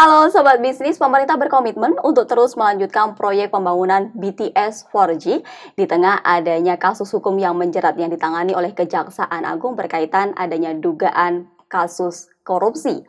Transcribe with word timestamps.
Halo 0.00 0.32
Sobat 0.32 0.64
Bisnis, 0.64 0.96
pemerintah 0.96 1.36
berkomitmen 1.36 2.00
untuk 2.00 2.24
terus 2.24 2.56
melanjutkan 2.56 3.12
proyek 3.12 3.52
pembangunan 3.52 4.08
BTS 4.16 4.88
4G 4.88 5.44
di 5.76 5.84
tengah 5.84 6.24
adanya 6.24 6.80
kasus 6.80 7.12
hukum 7.12 7.36
yang 7.36 7.52
menjerat 7.60 8.00
yang 8.00 8.08
ditangani 8.08 8.56
oleh 8.56 8.72
Kejaksaan 8.72 9.44
Agung 9.44 9.76
berkaitan 9.76 10.32
adanya 10.40 10.72
dugaan 10.72 11.52
kasus 11.68 12.32
korupsi. 12.48 13.04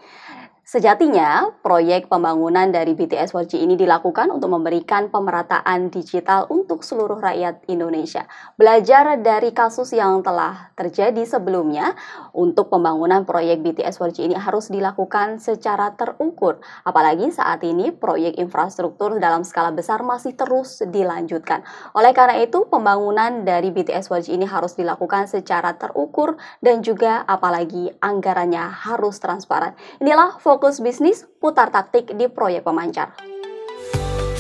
Sejatinya, 0.68 1.56
proyek 1.64 2.12
pembangunan 2.12 2.68
dari 2.76 2.92
BTS 2.92 3.32
4G 3.40 3.64
ini 3.64 3.80
dilakukan 3.80 4.28
untuk 4.28 4.52
memberikan 4.52 5.08
pemerataan 5.08 5.96
digital 5.96 6.52
untuk 6.72 6.88
seluruh 6.88 7.20
rakyat 7.20 7.68
Indonesia. 7.68 8.24
Belajar 8.56 9.20
dari 9.20 9.52
kasus 9.52 9.92
yang 9.92 10.24
telah 10.24 10.72
terjadi 10.80 11.20
sebelumnya, 11.28 12.00
untuk 12.32 12.72
pembangunan 12.72 13.28
proyek 13.28 13.60
BTS 13.60 14.00
4G 14.00 14.32
ini 14.32 14.40
harus 14.40 14.72
dilakukan 14.72 15.44
secara 15.44 15.92
terukur. 16.00 16.64
Apalagi 16.88 17.28
saat 17.36 17.60
ini 17.68 17.92
proyek 17.92 18.40
infrastruktur 18.40 19.20
dalam 19.20 19.44
skala 19.44 19.76
besar 19.76 20.00
masih 20.00 20.32
terus 20.40 20.80
dilanjutkan. 20.88 21.68
Oleh 21.92 22.16
karena 22.16 22.40
itu, 22.40 22.64
pembangunan 22.72 23.44
dari 23.44 23.68
BTS 23.76 24.08
4G 24.08 24.40
ini 24.40 24.48
harus 24.48 24.80
dilakukan 24.80 25.28
secara 25.28 25.76
terukur 25.76 26.40
dan 26.64 26.80
juga 26.80 27.28
apalagi 27.28 27.92
anggarannya 28.00 28.64
harus 28.88 29.20
transparan. 29.20 29.76
Inilah 30.00 30.40
fokus 30.40 30.80
Bisnis 30.80 31.28
putar 31.44 31.68
taktik 31.68 32.16
di 32.16 32.32
proyek 32.32 32.64
pemancar. 32.64 33.12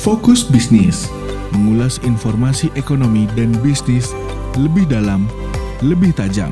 Fokus 0.01 0.47
Bisnis 0.47 1.11
mengulas 1.71 2.03
informasi 2.03 2.67
ekonomi 2.75 3.31
dan 3.31 3.55
bisnis 3.63 4.11
lebih 4.59 4.83
dalam, 4.91 5.23
lebih 5.79 6.11
tajam. 6.11 6.51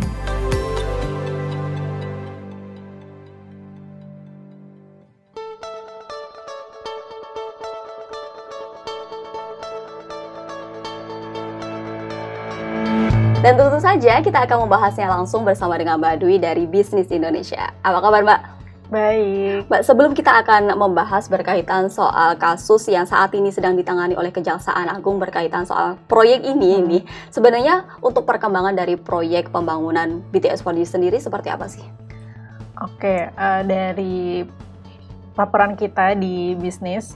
Dan 13.44 13.60
tentu 13.60 13.76
saja 13.84 14.24
kita 14.24 14.48
akan 14.48 14.72
membahasnya 14.72 15.12
langsung 15.12 15.44
bersama 15.44 15.76
dengan 15.76 16.00
Mbak 16.00 16.24
Dwi 16.24 16.40
dari 16.40 16.64
Bisnis 16.64 17.12
Indonesia. 17.12 17.76
Apa 17.84 18.00
kabar 18.00 18.24
Mbak? 18.24 18.59
Baik. 18.90 19.70
Mbak, 19.70 19.82
sebelum 19.86 20.12
kita 20.18 20.42
akan 20.42 20.74
membahas 20.74 21.30
berkaitan 21.30 21.94
soal 21.94 22.34
kasus 22.42 22.90
yang 22.90 23.06
saat 23.06 23.30
ini 23.38 23.54
sedang 23.54 23.78
ditangani 23.78 24.18
oleh 24.18 24.34
Kejaksaan 24.34 24.90
Agung 24.90 25.22
berkaitan 25.22 25.62
soal 25.62 25.94
proyek 26.10 26.42
ini 26.42 26.74
hmm. 26.74 26.82
ini, 26.82 27.00
sebenarnya 27.30 27.86
untuk 28.02 28.26
perkembangan 28.26 28.74
dari 28.74 28.98
proyek 28.98 29.54
pembangunan 29.54 30.26
BTS 30.34 30.66
4G 30.66 30.90
sendiri 30.90 31.22
seperti 31.22 31.54
apa 31.54 31.70
sih? 31.70 31.86
Oke, 32.82 33.30
uh, 33.30 33.62
dari 33.62 34.42
laporan 35.38 35.78
kita 35.78 36.18
di 36.18 36.58
bisnis 36.58 37.14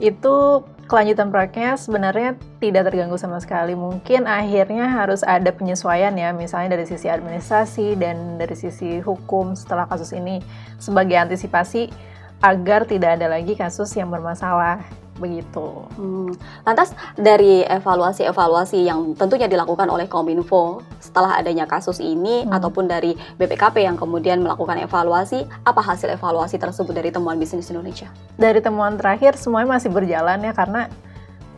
itu 0.00 0.64
kelanjutan 0.90 1.30
proyeknya 1.30 1.78
sebenarnya 1.78 2.34
tidak 2.58 2.90
terganggu 2.90 3.14
sama 3.14 3.38
sekali. 3.38 3.78
Mungkin 3.78 4.26
akhirnya 4.26 4.90
harus 4.90 5.22
ada 5.22 5.54
penyesuaian 5.54 6.10
ya, 6.18 6.34
misalnya 6.34 6.74
dari 6.74 6.90
sisi 6.90 7.06
administrasi 7.06 7.94
dan 7.94 8.42
dari 8.42 8.58
sisi 8.58 8.98
hukum 8.98 9.54
setelah 9.54 9.86
kasus 9.86 10.10
ini 10.10 10.42
sebagai 10.82 11.14
antisipasi 11.14 11.94
agar 12.42 12.90
tidak 12.90 13.22
ada 13.22 13.30
lagi 13.30 13.54
kasus 13.54 13.94
yang 13.94 14.10
bermasalah 14.10 14.82
begitu. 15.20 15.86
Hmm. 15.94 16.32
Lantas 16.64 16.96
dari 17.14 17.62
evaluasi-evaluasi 17.68 18.88
yang 18.88 19.12
tentunya 19.14 19.46
dilakukan 19.46 19.86
oleh 19.92 20.08
Kominfo 20.08 20.80
setelah 20.98 21.36
adanya 21.36 21.68
kasus 21.68 22.00
ini 22.00 22.42
hmm. 22.42 22.56
ataupun 22.56 22.88
dari 22.88 23.12
BPKP 23.36 23.84
yang 23.84 24.00
kemudian 24.00 24.40
melakukan 24.40 24.80
evaluasi, 24.80 25.44
apa 25.68 25.84
hasil 25.84 26.10
evaluasi 26.16 26.56
tersebut 26.56 26.96
dari 26.96 27.12
temuan 27.12 27.36
bisnis 27.36 27.68
Indonesia? 27.68 28.08
Dari 28.40 28.64
temuan 28.64 28.96
terakhir 28.96 29.36
semuanya 29.36 29.76
masih 29.76 29.92
berjalan 29.92 30.40
ya 30.40 30.56
karena 30.56 30.88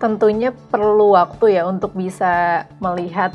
tentunya 0.02 0.50
perlu 0.50 1.14
waktu 1.14 1.62
ya 1.62 1.62
untuk 1.70 1.94
bisa 1.94 2.66
melihat 2.82 3.30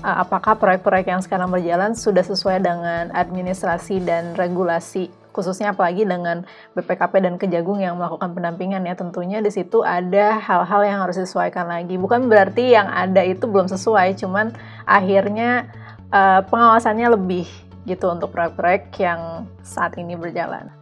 uh, 0.00 0.24
apakah 0.24 0.56
proyek-proyek 0.56 1.12
yang 1.12 1.20
sekarang 1.20 1.52
berjalan 1.52 1.92
sudah 1.92 2.24
sesuai 2.24 2.64
dengan 2.64 3.12
administrasi 3.12 4.00
dan 4.00 4.32
regulasi 4.32 5.12
khususnya 5.36 5.76
apalagi 5.76 6.08
dengan 6.08 6.48
BPKP 6.72 7.20
dan 7.20 7.36
Kejagung 7.36 7.84
yang 7.84 8.00
melakukan 8.00 8.32
pendampingan 8.32 8.88
ya 8.88 8.96
tentunya 8.96 9.44
di 9.44 9.52
situ 9.52 9.84
ada 9.84 10.40
hal-hal 10.40 10.80
yang 10.88 10.98
harus 11.04 11.20
disesuaikan 11.20 11.68
lagi 11.68 12.00
bukan 12.00 12.32
berarti 12.32 12.72
yang 12.72 12.88
ada 12.88 13.20
itu 13.20 13.44
belum 13.44 13.68
sesuai 13.68 14.16
cuman 14.16 14.56
akhirnya 14.88 15.68
uh, 16.08 16.40
pengawasannya 16.48 17.12
lebih 17.12 17.44
gitu 17.84 18.08
untuk 18.08 18.32
proyek-proyek 18.32 18.96
yang 18.96 19.44
saat 19.60 19.94
ini 20.00 20.16
berjalan 20.16 20.72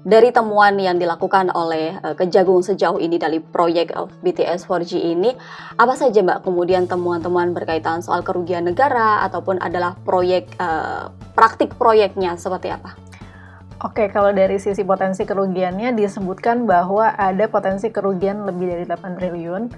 dari 0.00 0.32
temuan 0.32 0.80
yang 0.80 0.96
dilakukan 0.96 1.52
oleh 1.52 1.92
uh, 2.00 2.16
Kejagung 2.16 2.64
sejauh 2.64 2.96
ini 2.96 3.20
dari 3.20 3.36
proyek 3.36 3.92
BTS 4.24 4.64
4G 4.64 4.96
ini, 4.96 5.36
apa 5.76 5.92
saja 5.92 6.24
Mbak 6.24 6.40
kemudian 6.48 6.88
temuan-temuan 6.88 7.52
berkaitan 7.52 8.00
soal 8.00 8.24
kerugian 8.24 8.64
negara 8.64 9.20
ataupun 9.28 9.60
adalah 9.60 9.96
proyek 10.00 10.48
uh, 10.56 11.12
praktik 11.36 11.76
proyeknya 11.76 12.40
seperti 12.40 12.72
apa? 12.72 13.09
Oke, 13.80 14.12
kalau 14.12 14.28
dari 14.36 14.60
sisi 14.60 14.84
potensi 14.84 15.24
kerugiannya 15.24 15.96
disebutkan 15.96 16.68
bahwa 16.68 17.16
ada 17.16 17.48
potensi 17.48 17.88
kerugian 17.88 18.44
lebih 18.44 18.68
dari 18.68 18.84
8 18.84 19.16
triliun. 19.16 19.72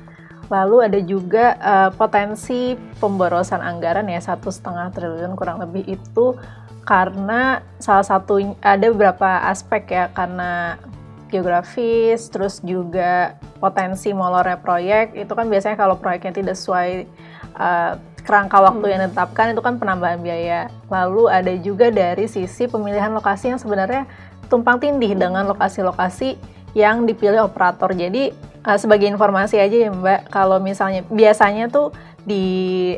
Lalu 0.51 0.77
ada 0.83 0.99
juga 0.99 1.55
uh, 1.63 1.91
potensi 1.95 2.75
pemborosan 2.99 3.63
anggaran 3.63 4.11
ya 4.11 4.19
satu 4.19 4.51
setengah 4.51 4.91
triliun 4.91 5.39
kurang 5.39 5.63
lebih 5.63 5.87
itu 5.87 6.35
karena 6.83 7.63
salah 7.79 8.03
satu 8.03 8.43
ada 8.59 8.91
beberapa 8.91 9.47
aspek 9.47 9.87
ya 9.95 10.11
karena 10.11 10.83
geografis, 11.31 12.27
terus 12.27 12.59
juga 12.59 13.39
potensi 13.63 14.11
molornya 14.11 14.59
proyek 14.59 15.15
itu 15.15 15.31
kan 15.31 15.47
biasanya 15.47 15.79
kalau 15.79 15.95
proyeknya 15.95 16.35
tidak 16.35 16.59
sesuai 16.59 17.07
uh, 17.55 17.95
kerangka 18.23 18.63
waktu 18.63 18.87
yang 18.95 19.01
ditetapkan 19.07 19.53
itu 19.53 19.61
kan 19.61 19.77
penambahan 19.77 20.23
biaya. 20.23 20.71
Lalu 20.89 21.29
ada 21.29 21.53
juga 21.59 21.91
dari 21.91 22.31
sisi 22.31 22.71
pemilihan 22.71 23.11
lokasi 23.11 23.55
yang 23.55 23.61
sebenarnya 23.61 24.07
tumpang 24.47 24.79
tindih 24.79 25.17
dengan 25.17 25.49
lokasi-lokasi 25.51 26.39
yang 26.73 27.05
dipilih 27.05 27.49
operator. 27.49 27.93
Jadi 27.93 28.33
uh, 28.65 28.79
sebagai 28.79 29.09
informasi 29.11 29.59
aja 29.61 29.77
ya 29.89 29.91
Mbak, 29.93 30.31
kalau 30.33 30.63
misalnya 30.63 31.05
biasanya 31.11 31.69
tuh 31.69 31.93
di 32.23 32.97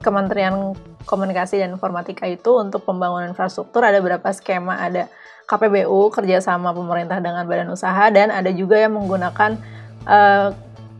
Kementerian 0.00 0.72
Komunikasi 1.04 1.60
dan 1.60 1.74
Informatika 1.74 2.24
itu 2.24 2.56
untuk 2.56 2.86
pembangunan 2.86 3.28
infrastruktur 3.34 3.82
ada 3.82 3.98
beberapa 3.98 4.30
skema, 4.30 4.78
ada 4.78 5.10
KPBU 5.50 6.14
kerjasama 6.14 6.70
pemerintah 6.70 7.18
dengan 7.18 7.42
badan 7.42 7.74
usaha 7.74 8.06
dan 8.14 8.30
ada 8.30 8.54
juga 8.54 8.78
yang 8.78 8.94
menggunakan 8.94 9.58
uh, 10.06 10.14
eh, 10.14 10.48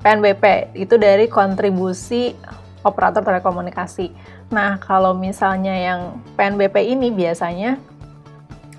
PNBP 0.03 0.75
itu 0.75 0.99
dari 0.99 1.31
kontribusi 1.31 2.35
operator 2.83 3.21
telekomunikasi. 3.21 4.13
Nah, 4.53 4.81
kalau 4.81 5.13
misalnya 5.13 5.75
yang 5.77 6.01
PNBP 6.35 6.97
ini 6.97 7.13
biasanya 7.13 7.77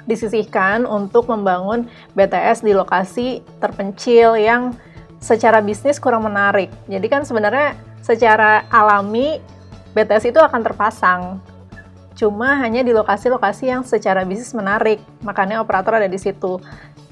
disisihkan 0.09 0.89
untuk 0.89 1.29
membangun 1.29 1.85
BTS 2.17 2.65
di 2.65 2.73
lokasi 2.73 3.45
terpencil 3.61 4.33
yang 4.37 4.73
secara 5.21 5.61
bisnis 5.61 6.01
kurang 6.01 6.25
menarik. 6.25 6.73
Jadi 6.89 7.07
kan 7.07 7.21
sebenarnya 7.21 7.77
secara 8.01 8.65
alami 8.73 9.37
BTS 9.93 10.33
itu 10.33 10.39
akan 10.41 10.61
terpasang. 10.65 11.21
Cuma 12.17 12.57
hanya 12.59 12.81
di 12.81 12.91
lokasi-lokasi 12.91 13.69
yang 13.69 13.81
secara 13.85 14.25
bisnis 14.25 14.51
menarik. 14.57 14.99
Makanya 15.21 15.61
operator 15.61 16.01
ada 16.01 16.09
di 16.09 16.17
situ. 16.17 16.57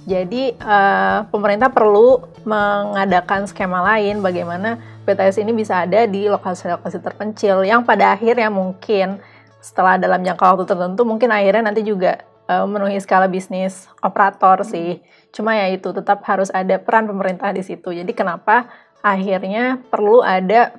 Jadi 0.10 0.58
uh, 0.58 1.30
pemerintah 1.30 1.70
perlu 1.70 2.26
mengadakan 2.42 3.46
skema 3.46 3.86
lain 3.94 4.26
bagaimana 4.26 4.82
BTS 5.10 5.42
ini 5.42 5.58
bisa 5.58 5.82
ada 5.82 6.06
di 6.06 6.30
lokasi-lokasi 6.30 7.02
terpencil 7.02 7.66
yang 7.66 7.82
pada 7.82 8.14
akhirnya 8.14 8.54
mungkin 8.54 9.18
setelah 9.58 9.98
dalam 9.98 10.22
jangka 10.22 10.46
waktu 10.46 10.66
tertentu 10.70 11.02
mungkin 11.02 11.34
akhirnya 11.34 11.74
nanti 11.74 11.82
juga 11.82 12.22
uh, 12.46 12.70
memenuhi 12.70 13.02
skala 13.02 13.26
bisnis 13.26 13.90
operator 14.06 14.62
sih. 14.62 15.02
Cuma 15.34 15.58
ya 15.58 15.74
itu 15.74 15.90
tetap 15.90 16.22
harus 16.30 16.54
ada 16.54 16.78
peran 16.78 17.10
pemerintah 17.10 17.50
di 17.50 17.66
situ. 17.66 17.90
Jadi 17.90 18.14
kenapa 18.14 18.70
akhirnya 19.02 19.82
perlu 19.90 20.22
ada 20.22 20.78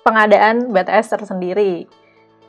pengadaan 0.00 0.72
BTS 0.72 1.20
tersendiri 1.20 1.84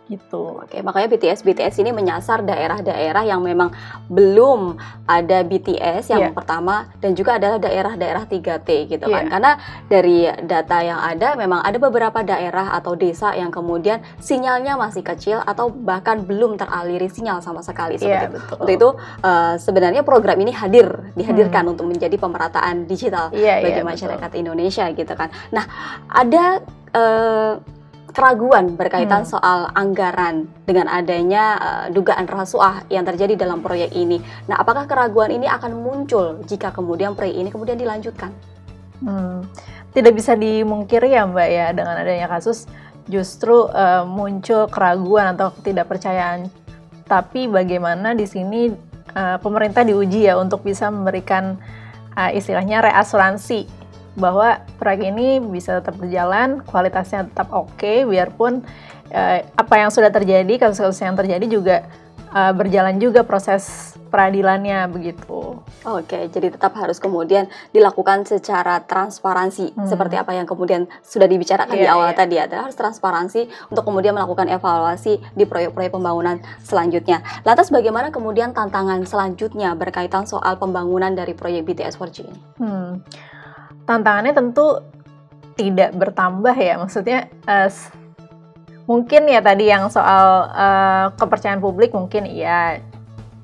gitu. 0.10 0.66
Oke, 0.66 0.82
makanya 0.82 1.08
BTS 1.14 1.46
BTS 1.46 1.86
ini 1.86 1.94
menyasar 1.94 2.42
daerah-daerah 2.42 3.24
yang 3.30 3.46
memang 3.46 3.70
belum 4.10 4.76
ada 5.06 5.46
BTS 5.46 6.10
yang 6.10 6.30
yeah. 6.30 6.34
pertama 6.34 6.90
dan 6.98 7.14
juga 7.14 7.38
adalah 7.38 7.62
daerah-daerah 7.62 8.26
3T 8.26 8.70
gitu 8.90 9.06
yeah. 9.06 9.16
kan. 9.22 9.24
Iya. 9.24 9.32
Karena 9.32 9.52
dari 9.86 10.20
data 10.44 10.78
yang 10.82 11.00
ada 11.00 11.38
memang 11.38 11.62
ada 11.62 11.78
beberapa 11.78 12.20
daerah 12.26 12.74
atau 12.74 12.98
desa 12.98 13.38
yang 13.38 13.54
kemudian 13.54 14.02
sinyalnya 14.18 14.76
masih 14.76 15.06
kecil 15.06 15.46
atau 15.46 15.70
bahkan 15.70 16.26
belum 16.26 16.58
teraliri 16.58 17.08
sinyal 17.08 17.46
sama 17.46 17.62
sekali 17.62 18.02
seperti 18.02 18.26
yeah, 18.26 18.34
itu. 18.34 18.40
Untuk 18.58 18.74
itu 18.74 18.90
uh, 19.22 19.56
sebenarnya 19.62 20.02
program 20.02 20.42
ini 20.42 20.52
hadir 20.52 21.14
dihadirkan 21.14 21.70
hmm. 21.70 21.72
untuk 21.78 21.86
menjadi 21.86 22.18
pemerataan 22.18 22.90
digital 22.90 23.30
yeah, 23.32 23.62
iya, 23.62 23.66
bagi 23.70 23.82
yeah, 23.82 23.88
masyarakat 23.88 24.30
betul. 24.34 24.42
Indonesia 24.42 24.86
gitu 24.90 25.14
kan. 25.14 25.30
Nah, 25.54 25.66
ada 26.10 26.66
uh, 26.98 27.54
keraguan 28.10 28.74
berkaitan 28.74 29.22
Hmm. 29.24 29.32
soal 29.38 29.60
anggaran 29.78 30.50
dengan 30.66 30.90
adanya 30.90 31.44
uh, 31.58 31.86
dugaan 31.94 32.26
rasuah 32.26 32.86
yang 32.90 33.06
terjadi 33.06 33.38
dalam 33.38 33.62
proyek 33.62 33.94
ini. 33.94 34.18
Nah, 34.50 34.58
apakah 34.62 34.90
keraguan 34.90 35.30
ini 35.30 35.46
akan 35.46 35.78
muncul 35.78 36.42
jika 36.50 36.74
kemudian 36.74 37.14
proyek 37.14 37.38
ini 37.38 37.50
kemudian 37.54 37.78
dilanjutkan? 37.78 38.34
Hmm, 39.00 39.48
tidak 39.96 40.18
bisa 40.18 40.36
dimungkiri 40.36 41.16
ya 41.16 41.24
Mbak 41.24 41.50
ya 41.50 41.68
dengan 41.72 41.96
adanya 41.96 42.28
kasus 42.28 42.68
justru 43.08 43.72
eh, 43.72 44.04
muncul 44.06 44.68
keraguan 44.68 45.34
atau 45.34 45.56
ketidakpercayaan. 45.56 46.52
Tapi 47.08 47.50
bagaimana 47.50 48.14
di 48.14 48.28
sini 48.28 48.70
eh, 49.16 49.38
pemerintah 49.42 49.88
diuji 49.88 50.28
ya 50.30 50.38
untuk 50.38 50.68
bisa 50.68 50.92
memberikan 50.92 51.58
eh, 52.14 52.38
istilahnya 52.38 52.86
reasuransi 52.86 53.79
bahwa 54.20 54.60
proyek 54.76 55.10
ini 55.10 55.40
bisa 55.40 55.80
tetap 55.80 55.96
berjalan, 55.96 56.60
kualitasnya 56.68 57.26
tetap 57.32 57.50
oke, 57.50 58.06
biarpun 58.06 58.62
eh, 59.10 59.48
apa 59.56 59.76
yang 59.80 59.90
sudah 59.90 60.12
terjadi, 60.12 60.54
kasus-kasus 60.60 61.02
yang 61.02 61.16
terjadi 61.16 61.46
juga 61.48 61.76
eh, 62.30 62.54
berjalan 62.54 63.00
juga 63.02 63.26
proses 63.26 63.96
peradilannya 64.10 64.90
begitu. 64.90 65.62
Oke, 65.86 66.26
jadi 66.34 66.50
tetap 66.50 66.74
harus 66.74 66.98
kemudian 66.98 67.46
dilakukan 67.70 68.26
secara 68.26 68.82
transparansi 68.82 69.78
Hmm. 69.78 69.86
seperti 69.86 70.18
apa 70.18 70.34
yang 70.34 70.50
kemudian 70.50 70.90
sudah 71.06 71.30
dibicarakan 71.30 71.78
di 71.78 71.86
Iya, 71.86 71.94
awal 71.94 72.10
iya. 72.12 72.18
tadi 72.18 72.36
adalah 72.42 72.66
harus 72.68 72.78
transparansi 72.78 73.70
untuk 73.70 73.86
kemudian 73.86 74.18
melakukan 74.18 74.50
evaluasi 74.50 75.22
di 75.38 75.46
proyek-proyek 75.46 75.94
pembangunan 75.94 76.42
selanjutnya. 76.66 77.22
Lantas 77.46 77.70
bagaimana 77.70 78.10
kemudian 78.10 78.50
tantangan 78.52 79.06
selanjutnya 79.06 79.78
berkaitan 79.78 80.26
soal 80.26 80.58
pembangunan 80.58 81.14
dari 81.14 81.38
proyek 81.38 81.70
BTS 81.70 82.02
4G 82.02 82.26
ini? 82.26 82.40
Hmm, 82.58 83.06
tantangannya 83.90 84.38
tentu 84.38 84.86
tidak 85.58 85.98
bertambah 85.98 86.54
ya, 86.54 86.78
maksudnya 86.78 87.26
s- 87.50 87.90
mungkin 88.86 89.26
ya 89.26 89.42
tadi 89.42 89.66
yang 89.74 89.90
soal 89.90 90.46
eh, 90.54 91.06
kepercayaan 91.18 91.58
publik 91.58 91.90
mungkin 91.98 92.30
iya, 92.30 92.78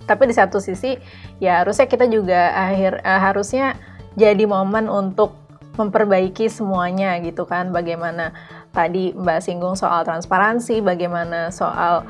tapi 0.06 0.30
di 0.30 0.38
satu 0.38 0.62
sisi 0.62 1.02
ya 1.42 1.66
harusnya 1.66 1.90
kita 1.90 2.06
juga 2.06 2.54
akhir 2.54 3.02
eh, 3.02 3.22
harusnya 3.26 3.74
jadi 4.14 4.46
momen 4.46 4.86
untuk 4.86 5.34
memperbaiki 5.76 6.48
semuanya 6.48 7.20
gitu 7.20 7.44
kan, 7.44 7.74
bagaimana 7.76 8.32
tadi 8.72 9.12
Mbak 9.12 9.40
singgung 9.44 9.76
soal 9.76 10.08
transparansi, 10.08 10.80
bagaimana 10.80 11.52
soal 11.52 12.08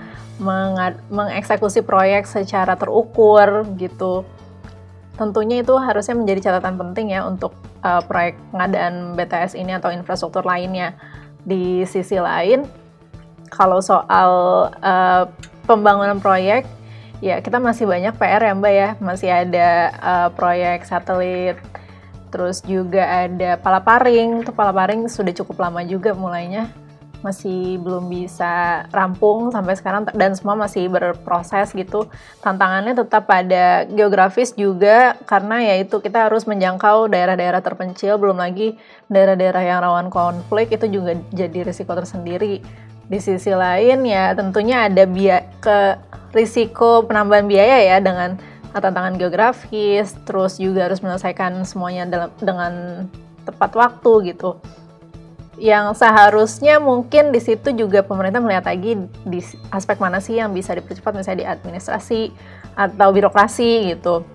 mengeksekusi 1.09 1.81
proyek 1.81 2.27
secara 2.27 2.75
terukur 2.75 3.63
gitu 3.79 4.27
tentunya 5.15 5.63
itu 5.63 5.75
harusnya 5.79 6.15
menjadi 6.15 6.51
catatan 6.51 6.75
penting 6.75 7.15
ya 7.15 7.23
untuk 7.23 7.56
uh, 7.83 8.03
proyek 8.03 8.35
pengadaan 8.51 9.15
BTS 9.15 9.56
ini 9.56 9.75
atau 9.75 9.91
infrastruktur 9.91 10.44
lainnya. 10.44 10.95
Di 11.45 11.85
sisi 11.85 12.17
lain, 12.17 12.65
kalau 13.53 13.79
soal 13.79 14.31
uh, 14.81 15.23
pembangunan 15.69 16.17
proyek, 16.19 16.65
ya 17.23 17.39
kita 17.39 17.62
masih 17.62 17.85
banyak 17.88 18.13
PR 18.17 18.41
ya 18.41 18.53
Mbak 18.57 18.73
ya, 18.73 18.89
masih 19.00 19.29
ada 19.29 19.69
uh, 20.01 20.29
proyek 20.33 20.83
satelit, 20.83 21.57
terus 22.33 22.65
juga 22.65 23.29
ada 23.29 23.56
Palaparing, 23.61 24.44
itu 24.44 24.51
Palaparing 24.51 25.07
sudah 25.07 25.31
cukup 25.31 25.69
lama 25.69 25.85
juga 25.85 26.11
mulainya, 26.18 26.68
masih 27.25 27.81
belum 27.81 28.06
bisa 28.06 28.86
rampung 28.94 29.50
sampai 29.50 29.74
sekarang 29.74 30.06
dan 30.13 30.38
semua 30.38 30.54
masih 30.54 30.86
berproses 30.86 31.74
gitu. 31.74 32.06
Tantangannya 32.45 32.94
tetap 32.94 33.25
pada 33.25 33.89
geografis 33.89 34.54
juga 34.54 35.18
karena 35.25 35.66
yaitu 35.66 35.98
kita 35.98 36.30
harus 36.30 36.45
menjangkau 36.45 37.10
daerah-daerah 37.10 37.66
terpencil. 37.66 38.22
Belum 38.22 38.38
lagi 38.38 38.77
daerah-daerah 39.10 39.66
yang 39.66 39.81
rawan 39.81 40.07
konflik 40.13 40.69
itu 40.69 40.86
juga 41.01 41.18
jadi 41.33 41.66
risiko 41.66 41.98
tersendiri. 41.98 42.62
Di 43.10 43.18
sisi 43.18 43.50
lain 43.50 44.06
ya 44.06 44.38
tentunya 44.38 44.86
ada 44.86 45.10
biaya 45.10 45.50
ke 45.57 45.98
risiko 46.38 47.01
penambahan 47.10 47.50
biaya 47.50 47.81
ya 47.81 47.98
dengan 47.98 48.38
tantangan 48.69 49.18
geografis. 49.18 50.13
Terus 50.30 50.62
juga 50.62 50.86
harus 50.86 51.01
menyelesaikan 51.01 51.66
semuanya 51.66 52.06
dalam 52.06 52.30
dengan 52.38 52.74
tepat 53.45 53.74
waktu 53.74 54.33
gitu 54.33 54.62
yang 55.56 55.96
seharusnya 55.96 56.84
mungkin 56.84 57.31
di 57.31 57.40
situ 57.40 57.72
juga 57.72 58.04
pemerintah 58.04 58.44
melihat 58.44 58.68
lagi 58.68 59.00
di 59.24 59.40
aspek 59.72 59.96
mana 60.00 60.19
sih 60.19 60.36
yang 60.36 60.52
bisa 60.52 60.75
dipercepat 60.75 61.16
misalnya 61.16 61.40
di 61.40 61.48
administrasi 61.48 62.22
atau 62.75 63.07
birokrasi 63.16 63.96
gitu. 63.96 64.28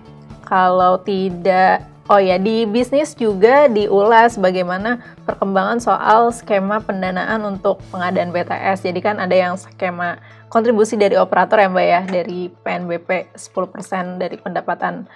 Kalau 0.45 0.99
tidak 1.05 1.85
oh 2.11 2.19
ya 2.19 2.41
di 2.41 2.67
bisnis 2.67 3.13
juga 3.15 3.69
diulas 3.69 4.35
bagaimana 4.35 4.99
perkembangan 5.23 5.79
soal 5.79 6.33
skema 6.33 6.81
pendanaan 6.81 7.45
untuk 7.45 7.79
pengadaan 7.93 8.33
BTS. 8.33 8.83
Jadi 8.83 8.99
kan 8.99 9.21
ada 9.21 9.31
yang 9.31 9.55
skema 9.55 10.17
kontribusi 10.51 10.99
dari 10.99 11.15
operator 11.15 11.61
ya 11.61 11.69
Mbak 11.71 11.87
ya 11.87 12.01
dari 12.03 12.49
PNBP 12.49 13.37
10% 13.37 14.19
dari 14.19 14.35
pendapatan 14.41 15.07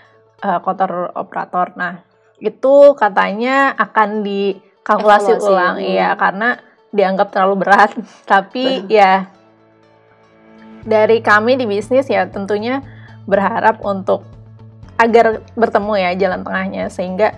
uh, 0.46 0.60
kotor 0.62 1.12
operator. 1.18 1.76
Nah, 1.76 2.00
itu 2.40 2.96
katanya 2.96 3.76
akan 3.76 4.24
di 4.24 4.56
kalkulasi 4.86 5.36
Evaluasi, 5.36 5.50
ulang 5.50 5.76
hmm. 5.82 5.90
iya 5.90 6.10
karena 6.14 6.50
dianggap 6.94 7.34
terlalu 7.34 7.66
berat 7.66 7.92
tapi 8.32 8.86
ya 8.88 9.28
dari 10.86 11.20
kami 11.20 11.58
di 11.58 11.66
bisnis 11.66 12.06
ya 12.06 12.30
tentunya 12.30 12.86
berharap 13.26 13.82
untuk 13.82 14.22
agar 14.96 15.44
bertemu 15.58 15.94
ya 15.98 16.10
jalan 16.16 16.46
tengahnya 16.46 16.88
sehingga 16.88 17.36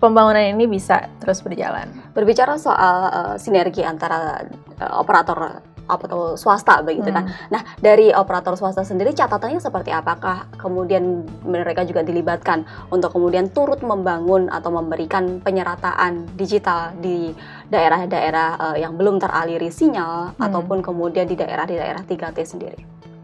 pembangunan 0.00 0.42
ini 0.56 0.64
bisa 0.66 1.06
terus 1.20 1.44
berjalan. 1.44 1.86
Berbicara 2.16 2.56
soal 2.56 2.96
uh, 3.12 3.34
sinergi 3.36 3.84
antara 3.84 4.42
uh, 4.80 4.92
operator 4.98 5.60
tuh 6.06 6.38
swasta 6.38 6.84
begitu 6.84 7.10
kan. 7.10 7.26
Hmm. 7.26 7.50
Nah, 7.50 7.62
dari 7.80 8.12
operator 8.14 8.54
swasta 8.54 8.84
sendiri 8.84 9.16
catatannya 9.16 9.58
seperti 9.58 9.90
apakah 9.90 10.46
kemudian 10.60 11.26
mereka 11.42 11.82
juga 11.82 12.04
dilibatkan 12.04 12.68
untuk 12.92 13.16
kemudian 13.16 13.50
turut 13.50 13.80
membangun 13.80 14.46
atau 14.52 14.70
memberikan 14.70 15.40
penyerataan 15.40 16.28
digital 16.36 16.94
di 17.00 17.32
daerah-daerah 17.70 18.48
uh, 18.58 18.76
yang 18.76 18.94
belum 18.94 19.22
teraliri 19.22 19.70
sinyal 19.70 20.20
Hmm. 20.36 20.46
ataupun 20.46 20.84
kemudian 20.84 21.26
di 21.28 21.36
daerah 21.38 21.64
di 21.64 21.76
daerah 21.78 22.02
3T 22.04 22.38
sendiri. 22.44 22.80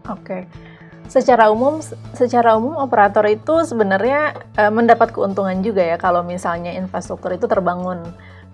Oke. 0.09 0.47
Secara 1.07 1.47
umum 1.47 1.79
secara 2.11 2.59
umum 2.59 2.75
operator 2.75 3.23
itu 3.31 3.63
sebenarnya 3.63 4.35
eh, 4.59 4.71
mendapat 4.71 5.15
keuntungan 5.15 5.63
juga 5.63 5.83
ya 5.83 5.95
kalau 5.95 6.23
misalnya 6.23 6.75
infrastruktur 6.75 7.31
itu 7.31 7.47
terbangun. 7.47 8.03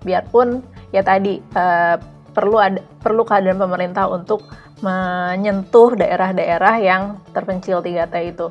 Biarpun 0.04 0.60
ya 0.94 1.02
tadi 1.02 1.40
eh, 1.40 1.96
perlu 2.34 2.58
ada 2.58 2.82
perlu 3.00 3.22
kehadiran 3.22 3.56
pemerintah 3.56 4.10
untuk 4.10 4.44
menyentuh 4.82 5.94
daerah-daerah 5.94 6.74
yang 6.82 7.02
terpencil 7.30 7.80
3T 7.80 8.14
itu. 8.34 8.46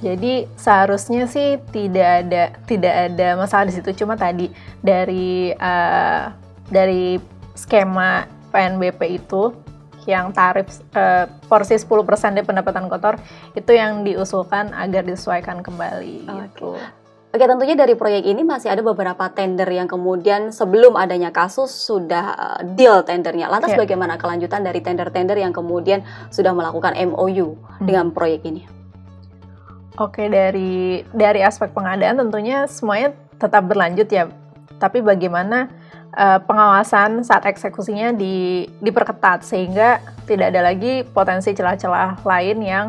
Jadi 0.00 0.48
seharusnya 0.56 1.28
sih 1.28 1.60
tidak 1.72 2.08
ada 2.24 2.42
tidak 2.64 2.94
ada 3.10 3.28
masalah 3.36 3.68
di 3.68 3.74
situ 3.76 3.92
cuma 4.04 4.16
tadi 4.16 4.48
dari 4.80 5.52
eh, 5.52 6.22
dari 6.72 7.20
skema 7.52 8.24
PNBP 8.48 9.20
itu 9.20 9.52
yang 10.08 10.32
tarif 10.32 10.80
eh, 10.96 11.28
porsi 11.44 11.76
10% 11.76 12.32
dari 12.32 12.46
pendapatan 12.48 12.88
kotor 12.88 13.20
itu 13.52 13.76
yang 13.76 14.00
diusulkan 14.00 14.72
agar 14.72 15.04
disesuaikan 15.04 15.60
kembali 15.60 16.24
Oke. 16.24 16.40
gitu. 16.48 16.70
Oke, 17.30 17.46
tentunya 17.46 17.78
dari 17.78 17.94
proyek 17.94 18.26
ini 18.26 18.42
masih 18.42 18.74
ada 18.74 18.82
beberapa 18.82 19.30
tender 19.30 19.70
yang 19.70 19.86
kemudian 19.86 20.50
sebelum 20.50 20.98
adanya 20.98 21.30
kasus 21.30 21.70
sudah 21.70 22.34
uh, 22.34 22.60
deal 22.74 23.06
tendernya. 23.06 23.46
Lantas 23.46 23.78
Ya. 23.78 23.78
bagaimana 23.78 24.18
kelanjutan 24.18 24.66
dari 24.66 24.82
tender-tender 24.82 25.38
yang 25.38 25.54
kemudian 25.54 26.02
sudah 26.34 26.50
melakukan 26.50 26.98
MOU 26.98 27.54
dengan 27.78 28.10
proyek 28.10 28.42
ini? 28.50 28.66
Oke, 29.94 30.26
dari 30.26 31.06
dari 31.14 31.40
aspek 31.46 31.70
pengadaan 31.70 32.18
tentunya 32.18 32.66
semuanya 32.66 33.14
tetap 33.38 33.62
berlanjut 33.62 34.10
ya. 34.10 34.26
Tapi 34.82 34.98
bagaimana 34.98 35.70
eh, 36.10 36.38
pengawasan 36.42 37.22
saat 37.22 37.46
eksekusinya 37.46 38.10
di, 38.10 38.66
diperketat 38.82 39.46
sehingga 39.46 40.02
tidak 40.26 40.50
ada 40.50 40.66
lagi 40.66 41.06
potensi 41.06 41.54
celah-celah 41.54 42.26
lain 42.26 42.58
yang 42.58 42.86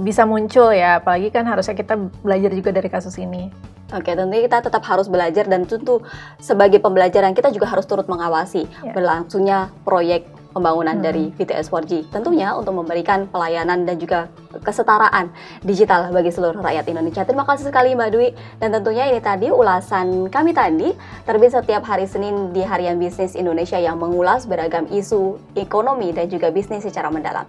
bisa 0.00 0.26
muncul 0.26 0.74
ya. 0.74 0.98
Apalagi 0.98 1.30
kan 1.30 1.46
harusnya 1.46 1.74
kita 1.74 1.94
belajar 2.20 2.50
juga 2.50 2.70
dari 2.74 2.88
kasus 2.88 3.14
ini. 3.16 3.48
Oke, 3.94 4.18
tentunya 4.18 4.42
kita 4.50 4.66
tetap 4.66 4.82
harus 4.82 5.06
belajar 5.06 5.46
dan 5.46 5.62
tentu 5.62 6.02
sebagai 6.42 6.82
pembelajaran 6.82 7.30
kita 7.32 7.54
juga 7.54 7.70
harus 7.70 7.86
turut 7.86 8.10
mengawasi 8.10 8.66
Ya. 8.82 8.90
berlangsungnya 8.90 9.70
proyek 9.86 10.26
pembangunan 10.50 10.98
Hmm. 10.98 11.04
dari 11.04 11.30
BTS 11.30 11.68
4G. 11.68 12.08
Tentunya 12.08 12.56
untuk 12.56 12.74
memberikan 12.74 13.28
pelayanan 13.28 13.84
dan 13.84 14.00
juga 14.00 14.26
kesetaraan 14.64 15.28
digital 15.60 16.08
bagi 16.10 16.32
seluruh 16.32 16.58
rakyat 16.58 16.88
Indonesia. 16.88 17.22
Terima 17.22 17.44
kasih 17.44 17.68
sekali 17.68 17.92
Mbak 17.92 18.10
Dwi 18.10 18.28
dan 18.58 18.72
tentunya 18.72 19.06
ini 19.06 19.20
tadi 19.20 19.52
ulasan 19.52 20.32
kami 20.32 20.56
tadi 20.56 20.96
terbit 21.22 21.52
setiap 21.52 21.84
hari 21.84 22.08
Senin 22.08 22.56
di 22.56 22.64
Harian 22.64 22.96
Bisnis 22.96 23.36
Indonesia 23.36 23.76
yang 23.76 24.00
mengulas 24.00 24.48
beragam 24.48 24.88
isu 24.88 25.36
ekonomi 25.54 26.10
dan 26.10 26.26
juga 26.26 26.48
bisnis 26.48 26.82
secara 26.82 27.12
mendalam. 27.12 27.44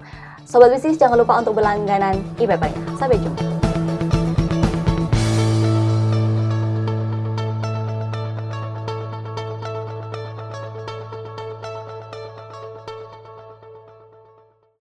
Sobat 0.47 0.71
bisnis 0.71 0.95
jangan 0.95 1.19
lupa 1.19 1.43
untuk 1.43 1.59
berlangganan 1.59 2.23
IPP. 2.39 2.71
Sampai 2.95 3.19
jumpa. 3.19 3.56